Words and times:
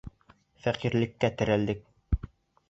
Фәҡирлеккә 0.63 1.31
терәлдек 1.43 1.85